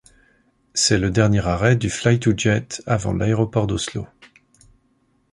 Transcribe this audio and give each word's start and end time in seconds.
C'est 0.73 0.97
le 0.97 1.11
dernier 1.11 1.45
arrêt 1.45 1.75
du 1.75 1.87
Flytoget 1.91 2.81
avant 2.87 3.13
l'aéroport 3.13 3.67
d'Oslo. 3.67 4.07